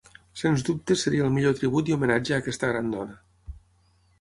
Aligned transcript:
Sens 0.41 0.63
dubte 0.69 0.95
seria 1.01 1.27
el 1.27 1.35
millor 1.35 1.53
tribut 1.59 1.91
i 1.91 1.95
homenatge 1.97 2.35
a 2.35 2.41
aquesta 2.45 2.71
gran 2.73 2.91
dona. 2.95 3.55